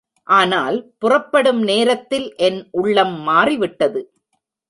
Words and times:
ஆனால் 0.27 0.77
புறப்படும் 0.97 1.61
நேரத்தில் 1.63 2.27
என் 2.37 2.67
உள்ளம் 2.71 3.15
மாறிவிட்டது. 3.19 4.01